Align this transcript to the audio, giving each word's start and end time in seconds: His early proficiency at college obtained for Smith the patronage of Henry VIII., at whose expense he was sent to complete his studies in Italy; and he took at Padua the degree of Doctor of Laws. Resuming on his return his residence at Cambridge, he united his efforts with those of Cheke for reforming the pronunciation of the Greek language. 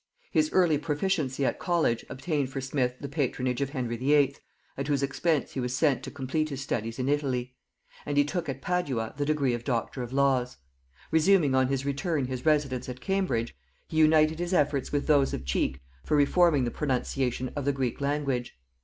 His 0.31 0.51
early 0.51 0.79
proficiency 0.79 1.45
at 1.45 1.59
college 1.59 2.03
obtained 2.09 2.49
for 2.49 2.59
Smith 2.59 2.95
the 2.99 3.07
patronage 3.07 3.61
of 3.61 3.69
Henry 3.69 3.97
VIII., 3.97 4.35
at 4.75 4.87
whose 4.87 5.03
expense 5.03 5.51
he 5.51 5.59
was 5.59 5.77
sent 5.77 6.01
to 6.01 6.09
complete 6.09 6.49
his 6.49 6.59
studies 6.63 6.97
in 6.97 7.07
Italy; 7.07 7.53
and 8.03 8.17
he 8.17 8.23
took 8.25 8.49
at 8.49 8.63
Padua 8.63 9.13
the 9.17 9.27
degree 9.27 9.53
of 9.53 9.63
Doctor 9.63 10.01
of 10.01 10.11
Laws. 10.11 10.57
Resuming 11.11 11.53
on 11.53 11.67
his 11.67 11.85
return 11.85 12.25
his 12.25 12.47
residence 12.47 12.89
at 12.89 12.99
Cambridge, 12.99 13.55
he 13.89 13.97
united 13.97 14.39
his 14.39 14.55
efforts 14.55 14.91
with 14.91 15.05
those 15.05 15.35
of 15.35 15.45
Cheke 15.45 15.79
for 16.03 16.17
reforming 16.17 16.63
the 16.63 16.71
pronunciation 16.71 17.53
of 17.55 17.65
the 17.65 17.71
Greek 17.71 18.01
language. 18.01 18.55